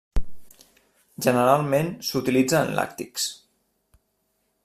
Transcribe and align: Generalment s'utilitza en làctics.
Generalment 1.25 1.91
s'utilitza 2.09 2.63
en 2.69 2.73
làctics. 2.79 3.29